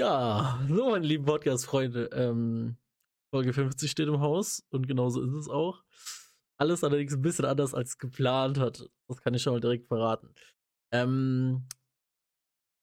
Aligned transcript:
Ja, 0.00 0.58
so 0.66 0.88
meine 0.88 1.06
lieben 1.06 1.26
Podcast-Freunde. 1.26 2.08
Ähm, 2.14 2.78
Folge 3.34 3.52
50 3.52 3.90
steht 3.90 4.08
im 4.08 4.20
Haus 4.20 4.64
und 4.70 4.88
genauso 4.88 5.20
ist 5.20 5.34
es 5.34 5.46
auch. 5.46 5.84
Alles 6.58 6.82
allerdings 6.82 7.12
ein 7.12 7.20
bisschen 7.20 7.44
anders 7.44 7.74
als 7.74 7.98
geplant 7.98 8.58
hat. 8.58 8.88
Das 9.08 9.20
kann 9.20 9.34
ich 9.34 9.42
schon 9.42 9.52
mal 9.52 9.60
direkt 9.60 9.88
verraten. 9.88 10.34
Ähm, 10.90 11.68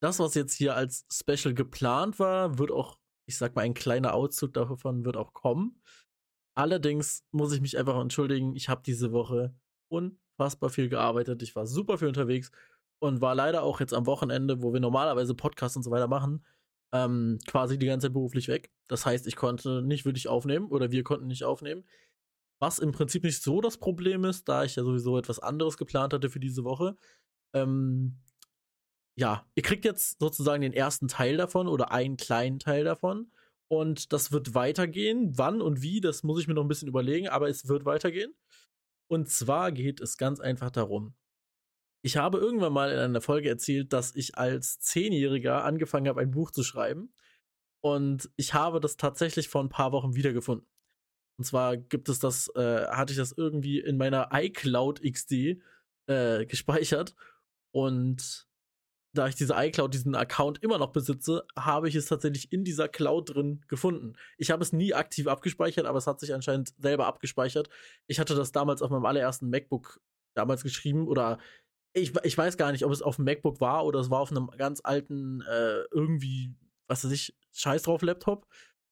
das, 0.00 0.20
was 0.20 0.36
jetzt 0.36 0.54
hier 0.54 0.76
als 0.76 1.06
Special 1.12 1.54
geplant 1.54 2.20
war, 2.20 2.56
wird 2.60 2.70
auch, 2.70 3.00
ich 3.28 3.36
sag 3.36 3.56
mal, 3.56 3.62
ein 3.62 3.74
kleiner 3.74 4.14
Auszug 4.14 4.52
davon 4.52 5.04
wird 5.04 5.16
auch 5.16 5.32
kommen. 5.32 5.82
Allerdings 6.56 7.24
muss 7.32 7.52
ich 7.52 7.60
mich 7.60 7.76
einfach 7.76 8.00
entschuldigen, 8.00 8.54
ich 8.54 8.68
habe 8.68 8.82
diese 8.86 9.10
Woche 9.10 9.52
unfassbar 9.90 10.70
viel 10.70 10.88
gearbeitet. 10.88 11.42
Ich 11.42 11.56
war 11.56 11.66
super 11.66 11.98
viel 11.98 12.06
unterwegs 12.06 12.52
und 13.00 13.20
war 13.20 13.34
leider 13.34 13.64
auch 13.64 13.80
jetzt 13.80 13.92
am 13.92 14.06
Wochenende, 14.06 14.62
wo 14.62 14.72
wir 14.72 14.78
normalerweise 14.78 15.34
Podcasts 15.34 15.76
und 15.76 15.82
so 15.82 15.90
weiter 15.90 16.06
machen, 16.06 16.44
ähm, 16.92 17.38
quasi 17.46 17.78
die 17.78 17.86
ganze 17.86 18.06
Zeit 18.06 18.14
beruflich 18.14 18.48
weg. 18.48 18.70
Das 18.88 19.04
heißt, 19.04 19.26
ich 19.26 19.36
konnte 19.36 19.82
nicht 19.82 20.04
wirklich 20.04 20.28
aufnehmen 20.28 20.68
oder 20.68 20.90
wir 20.90 21.02
konnten 21.02 21.26
nicht 21.26 21.44
aufnehmen. 21.44 21.84
Was 22.60 22.78
im 22.78 22.92
Prinzip 22.92 23.22
nicht 23.22 23.42
so 23.42 23.60
das 23.60 23.78
Problem 23.78 24.24
ist, 24.24 24.48
da 24.48 24.64
ich 24.64 24.76
ja 24.76 24.82
sowieso 24.82 25.16
etwas 25.18 25.38
anderes 25.38 25.76
geplant 25.76 26.12
hatte 26.12 26.30
für 26.30 26.40
diese 26.40 26.64
Woche. 26.64 26.96
Ähm, 27.54 28.18
ja, 29.16 29.46
ihr 29.54 29.62
kriegt 29.62 29.84
jetzt 29.84 30.20
sozusagen 30.20 30.62
den 30.62 30.72
ersten 30.72 31.08
Teil 31.08 31.36
davon 31.36 31.68
oder 31.68 31.92
einen 31.92 32.16
kleinen 32.16 32.58
Teil 32.58 32.84
davon. 32.84 33.30
Und 33.68 34.12
das 34.12 34.32
wird 34.32 34.54
weitergehen. 34.54 35.36
Wann 35.36 35.60
und 35.60 35.82
wie, 35.82 36.00
das 36.00 36.22
muss 36.22 36.40
ich 36.40 36.48
mir 36.48 36.54
noch 36.54 36.64
ein 36.64 36.68
bisschen 36.68 36.88
überlegen, 36.88 37.28
aber 37.28 37.48
es 37.48 37.68
wird 37.68 37.84
weitergehen. 37.84 38.34
Und 39.08 39.28
zwar 39.28 39.72
geht 39.72 40.00
es 40.00 40.16
ganz 40.16 40.40
einfach 40.40 40.70
darum, 40.70 41.14
ich 42.02 42.16
habe 42.16 42.38
irgendwann 42.38 42.72
mal 42.72 42.92
in 42.92 42.98
einer 42.98 43.20
Folge 43.20 43.48
erzählt, 43.48 43.92
dass 43.92 44.14
ich 44.14 44.36
als 44.36 44.78
Zehnjähriger 44.80 45.64
angefangen 45.64 46.08
habe, 46.08 46.20
ein 46.20 46.30
Buch 46.30 46.50
zu 46.50 46.62
schreiben. 46.62 47.12
Und 47.80 48.30
ich 48.36 48.54
habe 48.54 48.80
das 48.80 48.96
tatsächlich 48.96 49.48
vor 49.48 49.62
ein 49.62 49.68
paar 49.68 49.92
Wochen 49.92 50.14
wiedergefunden. 50.14 50.68
Und 51.38 51.44
zwar 51.44 51.76
gibt 51.76 52.08
es 52.08 52.18
das, 52.18 52.48
äh, 52.56 52.86
hatte 52.88 53.12
ich 53.12 53.18
das 53.18 53.32
irgendwie 53.32 53.78
in 53.78 53.96
meiner 53.96 54.30
iCloud 54.32 55.00
XD 55.02 55.60
äh, 56.06 56.46
gespeichert. 56.46 57.14
Und 57.72 58.48
da 59.14 59.28
ich 59.28 59.34
diese 59.34 59.54
iCloud, 59.56 59.94
diesen 59.94 60.14
Account 60.14 60.62
immer 60.62 60.78
noch 60.78 60.92
besitze, 60.92 61.44
habe 61.56 61.88
ich 61.88 61.94
es 61.94 62.06
tatsächlich 62.06 62.52
in 62.52 62.64
dieser 62.64 62.88
Cloud 62.88 63.34
drin 63.34 63.64
gefunden. 63.68 64.14
Ich 64.36 64.50
habe 64.50 64.62
es 64.62 64.72
nie 64.72 64.94
aktiv 64.94 65.26
abgespeichert, 65.26 65.86
aber 65.86 65.98
es 65.98 66.06
hat 66.06 66.20
sich 66.20 66.34
anscheinend 66.34 66.74
selber 66.78 67.06
abgespeichert. 67.06 67.68
Ich 68.06 68.20
hatte 68.20 68.34
das 68.34 68.52
damals 68.52 68.82
auf 68.82 68.90
meinem 68.90 69.06
allerersten 69.06 69.48
MacBook 69.48 70.00
damals 70.34 70.62
geschrieben 70.62 71.08
oder 71.08 71.38
ich, 71.98 72.12
ich 72.24 72.38
weiß 72.38 72.56
gar 72.56 72.72
nicht, 72.72 72.84
ob 72.84 72.92
es 72.92 73.02
auf 73.02 73.16
dem 73.16 73.24
MacBook 73.24 73.60
war 73.60 73.84
oder 73.84 74.00
es 74.00 74.10
war 74.10 74.20
auf 74.20 74.30
einem 74.30 74.48
ganz 74.56 74.80
alten, 74.82 75.42
äh, 75.42 75.82
irgendwie, 75.90 76.54
was 76.86 77.04
weiß 77.04 77.12
ich, 77.12 77.36
Scheiß 77.52 77.82
drauf 77.82 78.02
Laptop. 78.02 78.46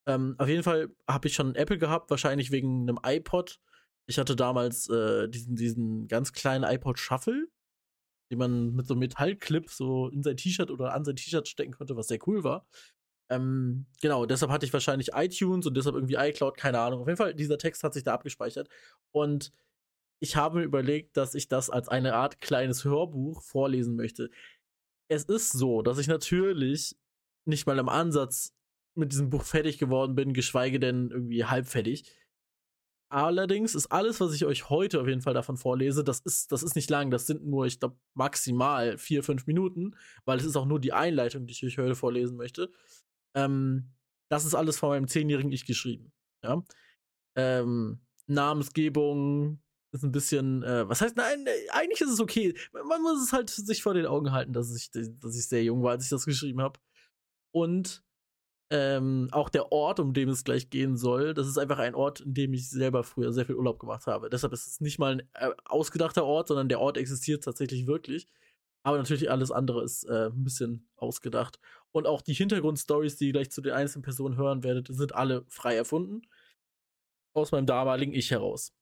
Ähm, 0.06 0.36
auf 0.38 0.48
jeden 0.48 0.62
Fall 0.62 0.88
habe 1.08 1.28
ich 1.28 1.34
schon 1.34 1.54
Apple 1.54 1.78
gehabt, 1.78 2.10
wahrscheinlich 2.10 2.50
wegen 2.50 2.82
einem 2.82 2.98
iPod. 3.04 3.58
Ich 4.06 4.18
hatte 4.18 4.36
damals 4.36 4.88
äh, 4.88 5.28
diesen, 5.28 5.56
diesen 5.56 6.06
ganz 6.08 6.32
kleinen 6.32 6.64
iPod 6.64 6.98
Shuffle, 6.98 7.48
den 8.30 8.38
man 8.38 8.72
mit 8.74 8.86
so 8.86 8.94
einem 8.94 9.00
Metallclip 9.00 9.70
so 9.70 10.08
in 10.08 10.22
sein 10.22 10.36
T-Shirt 10.36 10.70
oder 10.70 10.94
an 10.94 11.04
sein 11.04 11.16
T-Shirt 11.16 11.48
stecken 11.48 11.72
konnte, 11.72 11.96
was 11.96 12.08
sehr 12.08 12.18
cool 12.26 12.44
war. 12.44 12.66
Ähm, 13.28 13.86
genau, 14.00 14.26
deshalb 14.26 14.52
hatte 14.52 14.66
ich 14.66 14.72
wahrscheinlich 14.72 15.10
iTunes 15.14 15.66
und 15.66 15.76
deshalb 15.76 15.96
irgendwie 15.96 16.14
iCloud, 16.14 16.56
keine 16.56 16.78
Ahnung. 16.78 17.00
Auf 17.00 17.08
jeden 17.08 17.16
Fall, 17.16 17.34
dieser 17.34 17.58
Text 17.58 17.82
hat 17.82 17.94
sich 17.94 18.04
da 18.04 18.14
abgespeichert. 18.14 18.68
Und 19.10 19.52
ich 20.20 20.36
habe 20.36 20.58
mir 20.58 20.64
überlegt, 20.64 21.16
dass 21.16 21.34
ich 21.34 21.48
das 21.48 21.70
als 21.70 21.88
eine 21.88 22.14
Art 22.14 22.40
kleines 22.40 22.84
Hörbuch 22.84 23.42
vorlesen 23.42 23.96
möchte. 23.96 24.30
Es 25.08 25.24
ist 25.24 25.52
so, 25.52 25.82
dass 25.82 25.98
ich 25.98 26.08
natürlich 26.08 26.96
nicht 27.44 27.66
mal 27.66 27.78
im 27.78 27.88
Ansatz 27.88 28.54
mit 28.94 29.12
diesem 29.12 29.30
Buch 29.30 29.42
fertig 29.42 29.78
geworden 29.78 30.14
bin, 30.14 30.32
geschweige 30.32 30.80
denn 30.80 31.10
irgendwie 31.10 31.44
halb 31.44 31.66
fertig. 31.66 32.10
Allerdings 33.08 33.76
ist 33.76 33.86
alles, 33.92 34.20
was 34.20 34.34
ich 34.34 34.44
euch 34.46 34.68
heute 34.68 35.00
auf 35.00 35.06
jeden 35.06 35.20
Fall 35.20 35.34
davon 35.34 35.56
vorlese, 35.56 36.02
das 36.02 36.20
ist, 36.20 36.50
das 36.50 36.64
ist 36.64 36.74
nicht 36.74 36.90
lang, 36.90 37.10
das 37.10 37.26
sind 37.26 37.46
nur, 37.46 37.66
ich 37.66 37.78
glaube, 37.78 37.96
maximal 38.14 38.98
vier, 38.98 39.22
fünf 39.22 39.46
Minuten, 39.46 39.94
weil 40.24 40.38
es 40.38 40.44
ist 40.44 40.56
auch 40.56 40.66
nur 40.66 40.80
die 40.80 40.92
Einleitung, 40.92 41.46
die 41.46 41.52
ich 41.52 41.64
euch 41.64 41.78
heute 41.78 41.94
vorlesen 41.94 42.36
möchte. 42.36 42.72
Ähm, 43.34 43.92
das 44.28 44.44
ist 44.44 44.54
alles 44.54 44.78
von 44.78 44.88
meinem 44.88 45.06
zehnjährigen 45.06 45.52
Ich 45.52 45.66
geschrieben. 45.66 46.12
Ja? 46.42 46.64
Ähm, 47.36 48.00
Namensgebung, 48.26 49.62
ist 49.96 50.04
ein 50.04 50.12
bisschen, 50.12 50.62
äh, 50.62 50.88
was 50.88 51.00
heißt, 51.00 51.16
nein, 51.16 51.46
äh, 51.46 51.70
eigentlich 51.70 52.00
ist 52.00 52.10
es 52.12 52.20
okay. 52.20 52.54
Man 52.72 53.02
muss 53.02 53.22
es 53.22 53.32
halt 53.32 53.50
sich 53.50 53.82
vor 53.82 53.94
den 53.94 54.06
Augen 54.06 54.32
halten, 54.32 54.52
dass 54.52 54.74
ich, 54.74 54.90
dass 54.90 55.36
ich 55.36 55.46
sehr 55.48 55.64
jung 55.64 55.82
war, 55.82 55.92
als 55.92 56.04
ich 56.04 56.10
das 56.10 56.24
geschrieben 56.24 56.60
habe. 56.60 56.78
Und 57.52 58.04
ähm, 58.70 59.28
auch 59.30 59.48
der 59.48 59.70
Ort, 59.70 60.00
um 60.00 60.12
den 60.12 60.28
es 60.28 60.42
gleich 60.44 60.70
gehen 60.70 60.96
soll, 60.96 61.34
das 61.34 61.46
ist 61.46 61.58
einfach 61.58 61.78
ein 61.78 61.94
Ort, 61.94 62.20
in 62.20 62.34
dem 62.34 62.52
ich 62.52 62.68
selber 62.68 63.04
früher 63.04 63.32
sehr 63.32 63.46
viel 63.46 63.54
Urlaub 63.54 63.78
gemacht 63.78 64.06
habe. 64.06 64.28
Deshalb 64.28 64.52
ist 64.52 64.66
es 64.66 64.80
nicht 64.80 64.98
mal 64.98 65.12
ein 65.12 65.28
äh, 65.34 65.54
ausgedachter 65.64 66.24
Ort, 66.24 66.48
sondern 66.48 66.68
der 66.68 66.80
Ort 66.80 66.96
existiert 66.96 67.44
tatsächlich 67.44 67.86
wirklich. 67.86 68.28
Aber 68.82 68.98
natürlich 68.98 69.30
alles 69.30 69.50
andere 69.50 69.84
ist 69.84 70.04
äh, 70.04 70.26
ein 70.26 70.44
bisschen 70.44 70.88
ausgedacht. 70.96 71.58
Und 71.92 72.06
auch 72.06 72.22
die 72.22 72.34
Hintergrundstories, 72.34 73.16
die 73.16 73.28
ihr 73.28 73.32
gleich 73.32 73.50
zu 73.50 73.60
den 73.60 73.72
einzelnen 73.72 74.02
Personen 74.02 74.36
hören 74.36 74.64
werdet, 74.64 74.88
sind 74.90 75.14
alle 75.14 75.44
frei 75.48 75.76
erfunden. 75.76 76.22
Aus 77.34 77.52
meinem 77.52 77.66
damaligen 77.66 78.14
Ich 78.14 78.30
heraus. 78.30 78.72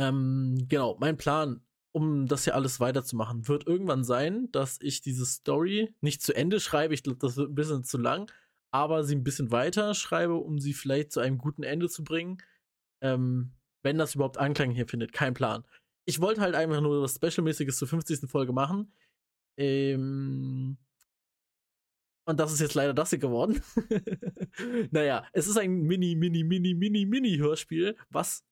Ähm, 0.00 0.66
genau, 0.66 0.96
mein 0.98 1.18
Plan, 1.18 1.60
um 1.92 2.26
das 2.26 2.44
hier 2.44 2.54
alles 2.54 2.80
weiterzumachen, 2.80 3.48
wird 3.48 3.66
irgendwann 3.66 4.02
sein, 4.02 4.50
dass 4.50 4.78
ich 4.80 5.02
diese 5.02 5.26
Story 5.26 5.94
nicht 6.00 6.22
zu 6.22 6.34
Ende 6.34 6.58
schreibe. 6.58 6.94
Ich 6.94 7.02
glaube, 7.02 7.18
das 7.18 7.36
wird 7.36 7.50
ein 7.50 7.54
bisschen 7.54 7.84
zu 7.84 7.98
lang, 7.98 8.32
aber 8.72 9.04
sie 9.04 9.14
ein 9.14 9.24
bisschen 9.24 9.50
weiter 9.50 9.92
schreibe, 9.94 10.36
um 10.36 10.58
sie 10.58 10.72
vielleicht 10.72 11.12
zu 11.12 11.20
einem 11.20 11.36
guten 11.36 11.62
Ende 11.64 11.90
zu 11.90 12.02
bringen. 12.02 12.38
Ähm, 13.02 13.52
wenn 13.82 13.98
das 13.98 14.14
überhaupt 14.14 14.38
Anklang 14.38 14.70
hier 14.70 14.88
findet, 14.88 15.12
kein 15.12 15.34
Plan. 15.34 15.64
Ich 16.06 16.20
wollte 16.20 16.40
halt 16.40 16.54
einfach 16.54 16.80
nur 16.80 17.02
was 17.02 17.16
Specialmäßiges 17.16 17.76
zur 17.76 17.88
50. 17.88 18.30
Folge 18.30 18.54
machen. 18.54 18.94
Ähm, 19.58 20.78
und 22.26 22.40
das 22.40 22.52
ist 22.52 22.60
jetzt 22.60 22.74
leider 22.74 22.94
das 22.94 23.10
hier 23.10 23.18
geworden. 23.18 23.60
naja, 24.92 25.26
es 25.34 25.46
ist 25.46 25.58
ein 25.58 25.82
Mini, 25.82 26.14
Mini, 26.14 26.42
Mini, 26.42 26.74
Mini, 26.74 27.04
Mini-Hörspiel, 27.04 27.96
was 28.08 28.44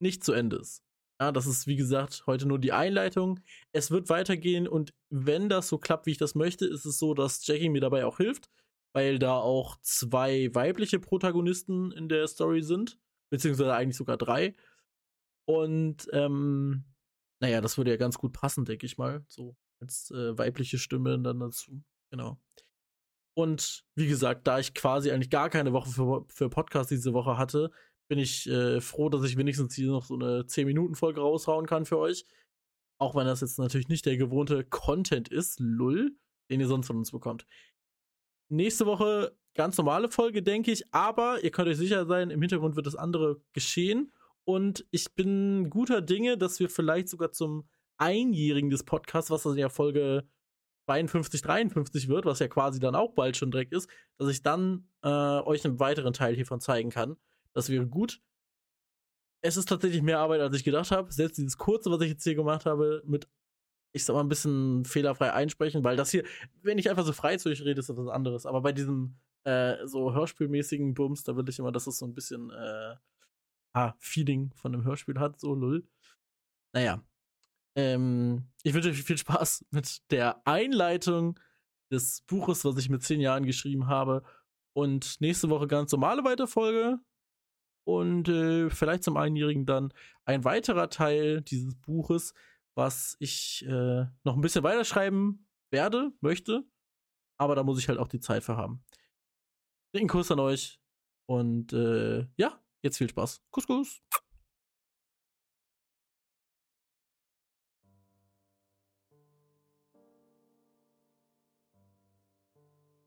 nicht 0.00 0.24
zu 0.24 0.32
Ende 0.32 0.56
ist. 0.56 0.83
Ja, 1.20 1.30
das 1.30 1.46
ist, 1.46 1.66
wie 1.66 1.76
gesagt, 1.76 2.24
heute 2.26 2.46
nur 2.46 2.58
die 2.58 2.72
Einleitung. 2.72 3.40
Es 3.72 3.90
wird 3.90 4.08
weitergehen 4.08 4.66
und 4.66 4.92
wenn 5.10 5.48
das 5.48 5.68
so 5.68 5.78
klappt, 5.78 6.06
wie 6.06 6.10
ich 6.10 6.18
das 6.18 6.34
möchte, 6.34 6.66
ist 6.66 6.84
es 6.84 6.98
so, 6.98 7.14
dass 7.14 7.46
Jackie 7.46 7.68
mir 7.68 7.80
dabei 7.80 8.04
auch 8.04 8.16
hilft, 8.16 8.50
weil 8.94 9.18
da 9.18 9.36
auch 9.38 9.76
zwei 9.80 10.52
weibliche 10.54 10.98
Protagonisten 10.98 11.92
in 11.92 12.08
der 12.08 12.26
Story 12.26 12.62
sind, 12.62 12.98
beziehungsweise 13.30 13.74
eigentlich 13.74 13.96
sogar 13.96 14.16
drei. 14.16 14.54
Und, 15.46 16.08
ähm, 16.12 16.84
naja, 17.40 17.60
das 17.60 17.78
würde 17.78 17.90
ja 17.90 17.96
ganz 17.96 18.18
gut 18.18 18.32
passen, 18.32 18.64
denke 18.64 18.86
ich 18.86 18.98
mal, 18.98 19.24
so 19.28 19.56
als 19.80 20.10
äh, 20.10 20.36
weibliche 20.36 20.78
Stimme 20.78 21.18
dann 21.20 21.40
dazu. 21.40 21.82
Genau. 22.10 22.40
Und 23.36 23.84
wie 23.94 24.06
gesagt, 24.06 24.46
da 24.46 24.58
ich 24.58 24.74
quasi 24.74 25.10
eigentlich 25.10 25.30
gar 25.30 25.50
keine 25.50 25.72
Woche 25.72 25.90
für, 25.90 26.24
für 26.28 26.48
Podcast 26.48 26.90
diese 26.90 27.12
Woche 27.12 27.36
hatte, 27.36 27.70
bin 28.08 28.18
ich 28.18 28.48
äh, 28.48 28.80
froh, 28.80 29.08
dass 29.08 29.24
ich 29.24 29.36
wenigstens 29.36 29.74
hier 29.74 29.88
noch 29.88 30.04
so 30.04 30.14
eine 30.14 30.42
10-Minuten-Folge 30.42 31.20
raushauen 31.20 31.66
kann 31.66 31.86
für 31.86 31.98
euch. 31.98 32.24
Auch 32.98 33.14
wenn 33.14 33.26
das 33.26 33.40
jetzt 33.40 33.58
natürlich 33.58 33.88
nicht 33.88 34.06
der 34.06 34.16
gewohnte 34.16 34.64
Content 34.64 35.28
ist, 35.28 35.58
lull, 35.58 36.16
den 36.50 36.60
ihr 36.60 36.68
sonst 36.68 36.86
von 36.86 36.96
uns 36.96 37.10
bekommt. 37.10 37.46
Nächste 38.48 38.86
Woche 38.86 39.36
ganz 39.54 39.78
normale 39.78 40.08
Folge, 40.08 40.42
denke 40.42 40.70
ich, 40.70 40.92
aber 40.92 41.42
ihr 41.42 41.50
könnt 41.50 41.68
euch 41.68 41.76
sicher 41.76 42.06
sein, 42.06 42.30
im 42.30 42.40
Hintergrund 42.40 42.76
wird 42.76 42.86
das 42.86 42.96
andere 42.96 43.40
geschehen. 43.52 44.12
Und 44.44 44.86
ich 44.90 45.14
bin 45.14 45.70
guter 45.70 46.02
Dinge, 46.02 46.36
dass 46.36 46.60
wir 46.60 46.68
vielleicht 46.68 47.08
sogar 47.08 47.32
zum 47.32 47.68
Einjährigen 47.96 48.70
des 48.70 48.84
Podcasts, 48.84 49.30
was 49.30 49.44
dann 49.44 49.56
ja 49.56 49.68
Folge 49.68 50.28
52, 50.86 51.40
53 51.40 52.08
wird, 52.08 52.26
was 52.26 52.40
ja 52.40 52.48
quasi 52.48 52.78
dann 52.78 52.94
auch 52.94 53.12
bald 53.14 53.36
schon 53.36 53.50
direkt 53.50 53.72
ist, 53.72 53.88
dass 54.18 54.28
ich 54.28 54.42
dann 54.42 54.88
äh, 55.02 55.08
euch 55.08 55.64
einen 55.64 55.80
weiteren 55.80 56.12
Teil 56.12 56.34
hiervon 56.34 56.60
zeigen 56.60 56.90
kann. 56.90 57.16
Das 57.54 57.68
wäre 57.68 57.86
gut. 57.86 58.20
Es 59.42 59.56
ist 59.56 59.68
tatsächlich 59.68 60.02
mehr 60.02 60.18
Arbeit, 60.18 60.40
als 60.40 60.56
ich 60.56 60.64
gedacht 60.64 60.90
habe. 60.90 61.12
Selbst 61.12 61.38
dieses 61.38 61.58
kurze, 61.58 61.90
was 61.90 62.00
ich 62.00 62.10
jetzt 62.10 62.24
hier 62.24 62.34
gemacht 62.34 62.66
habe, 62.66 63.02
mit, 63.06 63.28
ich 63.92 64.04
sag 64.04 64.14
mal, 64.14 64.20
ein 64.20 64.28
bisschen 64.28 64.84
fehlerfrei 64.84 65.32
einsprechen, 65.32 65.84
weil 65.84 65.96
das 65.96 66.10
hier, 66.10 66.24
wenn 66.62 66.78
ich 66.78 66.88
einfach 66.90 67.04
so 67.04 67.12
frei 67.12 67.36
zu 67.36 67.50
euch 67.50 67.62
rede, 67.62 67.80
ist 67.80 67.88
das 67.88 67.96
was 67.96 68.08
anderes. 68.08 68.46
Aber 68.46 68.62
bei 68.62 68.72
diesem 68.72 69.16
äh, 69.44 69.86
so 69.86 70.14
hörspielmäßigen 70.14 70.94
Bums, 70.94 71.22
da 71.22 71.36
will 71.36 71.48
ich 71.48 71.58
immer, 71.58 71.72
dass 71.72 71.86
es 71.86 71.98
so 71.98 72.06
ein 72.06 72.14
bisschen 72.14 72.50
äh, 72.50 72.96
ah, 73.74 73.94
Feeling 73.98 74.52
von 74.54 74.74
einem 74.74 74.84
Hörspiel 74.84 75.20
hat, 75.20 75.38
so 75.38 75.54
lull. 75.54 75.86
Naja. 76.72 77.04
Ähm, 77.76 78.48
ich 78.62 78.72
wünsche 78.72 78.88
euch 78.88 79.02
viel 79.02 79.18
Spaß 79.18 79.66
mit 79.70 80.10
der 80.10 80.46
Einleitung 80.46 81.38
des 81.90 82.22
Buches, 82.22 82.64
was 82.64 82.78
ich 82.78 82.88
mit 82.88 83.02
zehn 83.02 83.20
Jahren 83.20 83.44
geschrieben 83.44 83.88
habe. 83.88 84.22
Und 84.72 85.20
nächste 85.20 85.50
Woche 85.50 85.66
ganz 85.66 85.92
normale 85.92 86.24
Weiterfolge 86.24 86.98
und 87.84 88.28
äh, 88.28 88.70
vielleicht 88.70 89.04
zum 89.04 89.16
Einjährigen 89.16 89.66
dann 89.66 89.92
ein 90.24 90.44
weiterer 90.44 90.88
Teil 90.88 91.42
dieses 91.42 91.74
Buches, 91.76 92.34
was 92.74 93.16
ich 93.20 93.64
äh, 93.66 94.06
noch 94.24 94.34
ein 94.34 94.40
bisschen 94.40 94.64
weiterschreiben 94.64 95.46
werde, 95.70 96.12
möchte. 96.20 96.64
Aber 97.36 97.54
da 97.54 97.62
muss 97.62 97.78
ich 97.78 97.88
halt 97.88 97.98
auch 97.98 98.08
die 98.08 98.20
Zeit 98.20 98.42
für 98.42 98.56
haben. 98.56 98.84
Dicken 99.94 100.08
Kuss 100.08 100.30
an 100.30 100.40
euch. 100.40 100.80
Und 101.26 101.72
äh, 101.72 102.26
ja, 102.36 102.60
jetzt 102.82 102.98
viel 102.98 103.08
Spaß. 103.08 103.42
Kuss, 103.50 103.66
Kuss. 103.66 104.00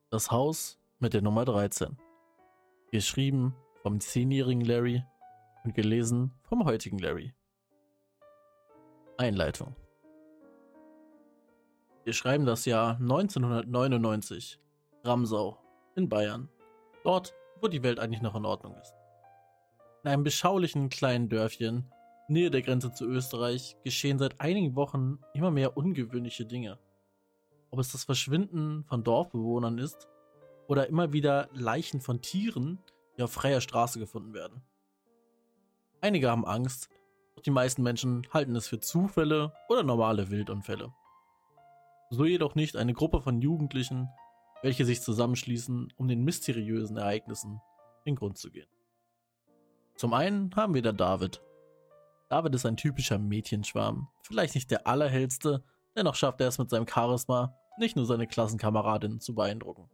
Das 0.09 0.31
Haus 0.31 0.79
mit 0.99 1.13
der 1.13 1.21
Nummer 1.21 1.43
13. 1.43 1.97
Geschrieben 2.91 3.53
vom 3.87 4.01
zehnjährigen 4.01 4.65
Larry 4.65 5.01
und 5.63 5.73
gelesen 5.73 6.33
vom 6.41 6.65
heutigen 6.65 6.99
Larry. 6.99 7.33
Einleitung. 9.15 9.77
Wir 12.03 12.11
schreiben 12.11 12.45
das 12.45 12.65
Jahr 12.65 12.97
1999. 12.97 14.59
Ramsau 15.05 15.57
in 15.95 16.09
Bayern. 16.09 16.49
Dort, 17.05 17.33
wo 17.61 17.69
die 17.69 17.81
Welt 17.81 18.01
eigentlich 18.01 18.21
noch 18.21 18.35
in 18.35 18.43
Ordnung 18.43 18.75
ist. 18.75 18.93
In 20.03 20.09
einem 20.09 20.25
beschaulichen 20.25 20.89
kleinen 20.89 21.29
Dörfchen, 21.29 21.89
nähe 22.27 22.51
der 22.51 22.63
Grenze 22.63 22.91
zu 22.91 23.05
Österreich, 23.05 23.77
geschehen 23.85 24.19
seit 24.19 24.41
einigen 24.41 24.75
Wochen 24.75 25.19
immer 25.33 25.49
mehr 25.49 25.77
ungewöhnliche 25.77 26.45
Dinge. 26.45 26.77
Ob 27.71 27.79
es 27.79 27.93
das 27.93 28.03
Verschwinden 28.03 28.83
von 28.83 29.05
Dorfbewohnern 29.05 29.77
ist 29.77 30.09
oder 30.67 30.87
immer 30.87 31.13
wieder 31.13 31.47
Leichen 31.53 32.01
von 32.01 32.21
Tieren, 32.21 32.79
die 33.17 33.23
auf 33.23 33.31
freier 33.31 33.61
Straße 33.61 33.99
gefunden 33.99 34.33
werden. 34.33 34.61
Einige 36.01 36.29
haben 36.29 36.45
Angst, 36.45 36.89
doch 37.35 37.43
die 37.43 37.51
meisten 37.51 37.83
Menschen 37.83 38.27
halten 38.33 38.55
es 38.55 38.67
für 38.67 38.79
Zufälle 38.79 39.53
oder 39.69 39.83
normale 39.83 40.29
Wildunfälle. 40.29 40.93
So 42.09 42.25
jedoch 42.25 42.55
nicht 42.55 42.77
eine 42.77 42.93
Gruppe 42.93 43.21
von 43.21 43.41
Jugendlichen, 43.41 44.09
welche 44.61 44.85
sich 44.85 45.01
zusammenschließen, 45.01 45.93
um 45.97 46.07
den 46.07 46.23
mysteriösen 46.23 46.97
Ereignissen 46.97 47.61
in 48.05 48.15
Grund 48.15 48.37
zu 48.37 48.49
gehen. 48.51 48.69
Zum 49.95 50.13
einen 50.13 50.55
haben 50.55 50.73
wir 50.73 50.81
da 50.81 50.91
David. 50.91 51.41
David 52.29 52.55
ist 52.55 52.65
ein 52.65 52.77
typischer 52.77 53.19
Mädchenschwarm, 53.19 54.09
vielleicht 54.21 54.55
nicht 54.55 54.69
der 54.69 54.85
allerhellste, 54.85 55.63
dennoch 55.95 56.15
schafft 56.15 56.41
er 56.41 56.47
es 56.47 56.57
mit 56.57 56.69
seinem 56.69 56.87
Charisma, 56.87 57.55
nicht 57.77 57.95
nur 57.95 58.05
seine 58.05 58.27
Klassenkameradinnen 58.27 59.19
zu 59.19 59.33
beeindrucken. 59.33 59.89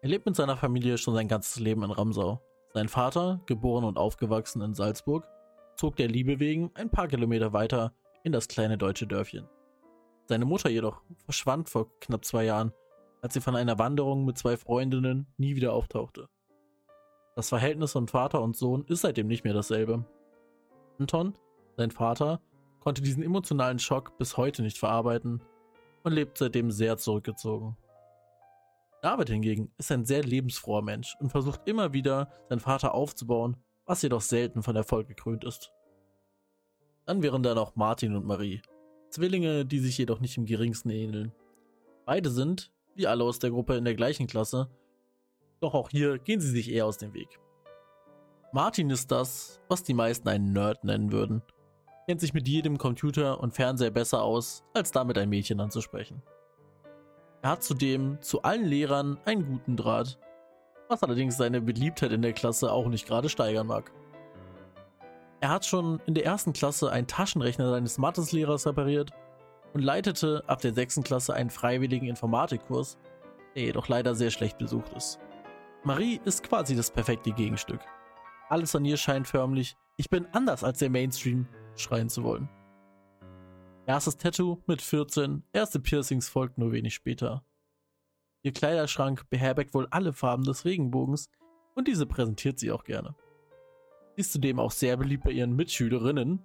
Er 0.00 0.08
lebt 0.08 0.26
mit 0.26 0.36
seiner 0.36 0.56
Familie 0.56 0.96
schon 0.96 1.14
sein 1.14 1.26
ganzes 1.26 1.58
Leben 1.58 1.82
in 1.82 1.90
Ramsau. 1.90 2.40
Sein 2.72 2.88
Vater, 2.88 3.40
geboren 3.46 3.84
und 3.84 3.96
aufgewachsen 3.96 4.62
in 4.62 4.74
Salzburg, 4.74 5.26
zog 5.76 5.96
der 5.96 6.06
Liebe 6.06 6.38
wegen 6.38 6.70
ein 6.74 6.90
paar 6.90 7.08
Kilometer 7.08 7.52
weiter 7.52 7.92
in 8.22 8.30
das 8.30 8.46
kleine 8.46 8.78
deutsche 8.78 9.08
Dörfchen. 9.08 9.48
Seine 10.26 10.44
Mutter 10.44 10.70
jedoch 10.70 11.02
verschwand 11.24 11.68
vor 11.68 11.88
knapp 11.98 12.24
zwei 12.24 12.44
Jahren, 12.44 12.72
als 13.22 13.34
sie 13.34 13.40
von 13.40 13.56
einer 13.56 13.78
Wanderung 13.80 14.24
mit 14.24 14.38
zwei 14.38 14.56
Freundinnen 14.56 15.26
nie 15.36 15.56
wieder 15.56 15.72
auftauchte. 15.72 16.28
Das 17.34 17.48
Verhältnis 17.48 17.92
von 17.92 18.06
Vater 18.06 18.40
und 18.40 18.56
Sohn 18.56 18.84
ist 18.86 19.00
seitdem 19.00 19.26
nicht 19.26 19.42
mehr 19.42 19.54
dasselbe. 19.54 20.04
Anton, 20.98 21.34
sein 21.76 21.90
Vater, 21.90 22.40
konnte 22.78 23.02
diesen 23.02 23.22
emotionalen 23.24 23.80
Schock 23.80 24.16
bis 24.16 24.36
heute 24.36 24.62
nicht 24.62 24.78
verarbeiten 24.78 25.42
und 26.04 26.12
lebt 26.12 26.38
seitdem 26.38 26.70
sehr 26.70 26.98
zurückgezogen. 26.98 27.76
David 29.02 29.28
hingegen 29.28 29.72
ist 29.78 29.92
ein 29.92 30.04
sehr 30.04 30.22
lebensfroher 30.22 30.82
Mensch 30.82 31.16
und 31.20 31.30
versucht 31.30 31.60
immer 31.66 31.92
wieder, 31.92 32.30
seinen 32.48 32.60
Vater 32.60 32.94
aufzubauen 32.94 33.56
was 33.88 34.02
jedoch 34.02 34.20
selten 34.20 34.62
von 34.62 34.76
Erfolg 34.76 35.08
gekrönt 35.08 35.44
ist. 35.44 35.72
Dann 37.06 37.22
wären 37.22 37.42
da 37.42 37.54
noch 37.54 37.74
Martin 37.74 38.14
und 38.14 38.26
Marie, 38.26 38.60
Zwillinge, 39.08 39.64
die 39.64 39.78
sich 39.78 39.96
jedoch 39.96 40.20
nicht 40.20 40.36
im 40.36 40.44
geringsten 40.44 40.90
ähneln. 40.90 41.32
Beide 42.04 42.30
sind, 42.30 42.70
wie 42.94 43.06
alle 43.06 43.24
aus 43.24 43.38
der 43.38 43.50
Gruppe 43.50 43.76
in 43.76 43.84
der 43.84 43.94
gleichen 43.94 44.26
Klasse, 44.26 44.68
doch 45.60 45.72
auch 45.72 45.88
hier 45.88 46.18
gehen 46.18 46.40
sie 46.40 46.50
sich 46.50 46.70
eher 46.70 46.84
aus 46.84 46.98
dem 46.98 47.14
Weg. 47.14 47.40
Martin 48.52 48.90
ist 48.90 49.10
das, 49.10 49.60
was 49.68 49.82
die 49.82 49.94
meisten 49.94 50.28
einen 50.28 50.52
Nerd 50.52 50.84
nennen 50.84 51.10
würden, 51.10 51.42
kennt 52.06 52.20
sich 52.20 52.34
mit 52.34 52.46
jedem 52.46 52.76
Computer 52.76 53.40
und 53.40 53.54
Fernseher 53.54 53.90
besser 53.90 54.22
aus, 54.22 54.64
als 54.74 54.92
damit 54.92 55.16
ein 55.16 55.30
Mädchen 55.30 55.60
anzusprechen. 55.60 56.22
Er 57.42 57.50
hat 57.50 57.62
zudem 57.62 58.20
zu 58.20 58.42
allen 58.42 58.64
Lehrern 58.64 59.18
einen 59.24 59.46
guten 59.46 59.76
Draht 59.76 60.18
was 60.88 61.02
allerdings 61.02 61.36
seine 61.36 61.60
Beliebtheit 61.60 62.12
in 62.12 62.22
der 62.22 62.32
Klasse 62.32 62.72
auch 62.72 62.88
nicht 62.88 63.06
gerade 63.06 63.28
steigern 63.28 63.66
mag. 63.66 63.92
Er 65.40 65.50
hat 65.50 65.64
schon 65.64 66.00
in 66.06 66.14
der 66.14 66.24
ersten 66.24 66.52
Klasse 66.52 66.90
einen 66.90 67.06
Taschenrechner 67.06 67.70
seines 67.70 67.98
Matheslehrers 67.98 68.66
repariert 68.66 69.10
und 69.72 69.82
leitete 69.82 70.42
ab 70.46 70.60
der 70.60 70.74
sechsten 70.74 71.04
Klasse 71.04 71.34
einen 71.34 71.50
freiwilligen 71.50 72.08
Informatikkurs, 72.08 72.98
der 73.54 73.64
jedoch 73.64 73.88
leider 73.88 74.14
sehr 74.14 74.30
schlecht 74.30 74.58
besucht 74.58 74.92
ist. 74.96 75.20
Marie 75.84 76.20
ist 76.24 76.42
quasi 76.42 76.74
das 76.74 76.90
perfekte 76.90 77.30
Gegenstück. 77.30 77.80
Alles 78.48 78.74
an 78.74 78.84
ihr 78.84 78.96
scheint 78.96 79.28
förmlich, 79.28 79.76
ich 79.96 80.10
bin 80.10 80.26
anders 80.32 80.64
als 80.64 80.78
der 80.78 80.90
Mainstream, 80.90 81.46
schreien 81.76 82.08
zu 82.08 82.24
wollen. 82.24 82.48
Erstes 83.88 84.18
Tattoo 84.18 84.58
mit 84.66 84.82
14, 84.82 85.44
erste 85.54 85.80
Piercings 85.80 86.28
folgt 86.28 86.58
nur 86.58 86.72
wenig 86.72 86.92
später. 86.94 87.42
Ihr 88.42 88.52
Kleiderschrank 88.52 89.30
beherbergt 89.30 89.72
wohl 89.72 89.88
alle 89.90 90.12
Farben 90.12 90.44
des 90.44 90.66
Regenbogens 90.66 91.30
und 91.74 91.88
diese 91.88 92.04
präsentiert 92.04 92.58
sie 92.58 92.70
auch 92.70 92.84
gerne. 92.84 93.14
Sie 94.14 94.20
ist 94.20 94.32
zudem 94.34 94.60
auch 94.60 94.72
sehr 94.72 94.98
beliebt 94.98 95.24
bei 95.24 95.30
ihren 95.30 95.56
Mitschülerinnen 95.56 96.42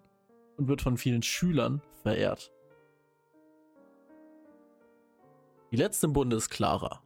und 0.56 0.68
wird 0.70 0.82
von 0.82 0.96
vielen 0.96 1.22
Schülern 1.22 1.82
verehrt. 2.02 2.54
Die 5.74 5.76
letzte 5.76 6.08
im 6.08 6.14
Bunde 6.14 6.38
ist 6.38 6.48
Clara. 6.48 7.04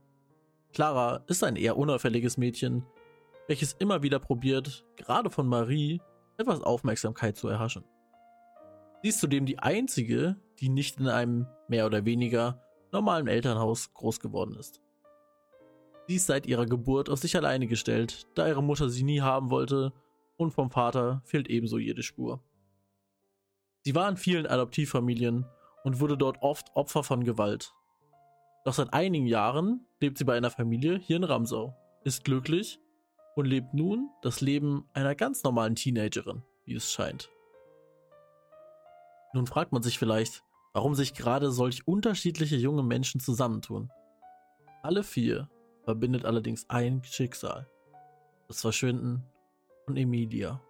Clara 0.71 1.23
ist 1.25 1.43
ein 1.43 1.55
eher 1.55 1.77
unauffälliges 1.77 2.37
Mädchen, 2.37 2.85
welches 3.47 3.73
immer 3.73 4.03
wieder 4.03 4.19
probiert, 4.19 4.85
gerade 4.97 5.31
von 5.31 5.47
Marie 5.47 5.99
etwas 6.37 6.61
Aufmerksamkeit 6.61 7.37
zu 7.37 7.47
erhaschen. 7.47 7.85
Sie 9.01 9.09
ist 9.09 9.19
zudem 9.19 9.45
die 9.45 9.59
einzige, 9.59 10.37
die 10.59 10.69
nicht 10.69 10.99
in 10.99 11.07
einem 11.07 11.47
mehr 11.67 11.85
oder 11.85 12.05
weniger 12.05 12.61
normalen 12.91 13.27
Elternhaus 13.27 13.93
groß 13.93 14.19
geworden 14.19 14.55
ist. 14.55 14.81
Sie 16.07 16.15
ist 16.15 16.27
seit 16.27 16.45
ihrer 16.45 16.65
Geburt 16.65 17.09
auf 17.09 17.19
sich 17.19 17.35
alleine 17.35 17.67
gestellt, 17.67 18.27
da 18.35 18.47
ihre 18.47 18.63
Mutter 18.63 18.89
sie 18.89 19.03
nie 19.03 19.21
haben 19.21 19.49
wollte 19.49 19.93
und 20.37 20.51
vom 20.51 20.71
Vater 20.71 21.21
fehlt 21.25 21.49
ebenso 21.49 21.77
jede 21.77 22.01
Spur. 22.01 22.41
Sie 23.83 23.93
war 23.93 24.09
in 24.09 24.17
vielen 24.17 24.47
Adoptivfamilien 24.47 25.45
und 25.83 25.99
wurde 25.99 26.17
dort 26.17 26.41
oft 26.41 26.75
Opfer 26.75 27.03
von 27.03 27.23
Gewalt. 27.23 27.73
Doch 28.65 28.73
seit 28.73 28.93
einigen 28.93 29.27
Jahren 29.27 29.85
lebt 30.01 30.17
sie 30.17 30.25
bei 30.25 30.35
einer 30.35 30.49
Familie 30.49 30.97
hier 30.97 31.17
in 31.17 31.23
Ramsau, 31.23 31.75
ist 32.03 32.23
glücklich 32.23 32.79
und 33.35 33.45
lebt 33.45 33.73
nun 33.73 34.09
das 34.21 34.41
Leben 34.41 34.85
einer 34.93 35.15
ganz 35.15 35.43
normalen 35.43 35.75
Teenagerin, 35.75 36.43
wie 36.65 36.73
es 36.73 36.91
scheint. 36.91 37.29
Nun 39.33 39.47
fragt 39.47 39.71
man 39.71 39.83
sich 39.83 39.99
vielleicht, 39.99 40.43
warum 40.73 40.95
sich 40.95 41.13
gerade 41.13 41.51
solch 41.51 41.87
unterschiedliche 41.87 42.55
junge 42.55 42.83
Menschen 42.83 43.19
zusammentun. 43.19 43.91
Alle 44.83 45.03
vier 45.03 45.49
verbindet 45.83 46.25
allerdings 46.25 46.69
ein 46.69 47.03
Schicksal. 47.03 47.67
Das 48.47 48.61
Verschwinden 48.61 49.23
von 49.85 49.97
Emilia. 49.97 50.61